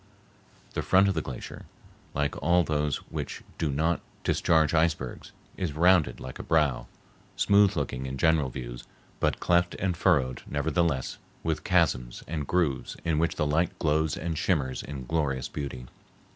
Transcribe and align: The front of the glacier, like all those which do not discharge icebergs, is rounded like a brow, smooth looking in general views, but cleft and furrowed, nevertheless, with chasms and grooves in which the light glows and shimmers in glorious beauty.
The 0.73 0.81
front 0.81 1.07
of 1.07 1.13
the 1.13 1.21
glacier, 1.21 1.65
like 2.15 2.35
all 2.41 2.63
those 2.63 2.95
which 3.11 3.43
do 3.59 3.71
not 3.71 4.01
discharge 4.23 4.73
icebergs, 4.73 5.31
is 5.57 5.73
rounded 5.73 6.19
like 6.19 6.39
a 6.39 6.43
brow, 6.43 6.87
smooth 7.35 7.75
looking 7.75 8.07
in 8.07 8.17
general 8.17 8.49
views, 8.49 8.85
but 9.19 9.39
cleft 9.39 9.75
and 9.75 9.95
furrowed, 9.95 10.41
nevertheless, 10.49 11.19
with 11.43 11.63
chasms 11.63 12.23
and 12.27 12.47
grooves 12.47 12.97
in 13.05 13.19
which 13.19 13.35
the 13.35 13.45
light 13.45 13.77
glows 13.77 14.17
and 14.17 14.39
shimmers 14.39 14.81
in 14.81 15.05
glorious 15.05 15.47
beauty. 15.47 15.85